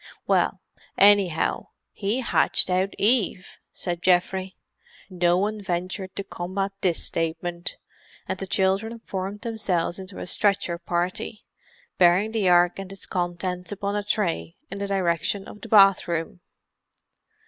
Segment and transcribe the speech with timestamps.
[0.25, 0.61] "Well,
[0.97, 4.55] anyhow, he hatched out Eve!" said Geoffrey.
[5.11, 7.77] No one ventured to combat this statement,
[8.27, 11.45] and the children formed themselves into a stretcher party,
[11.99, 16.39] bearing the Ark and its contents upon a tray in the direction of the bathroom.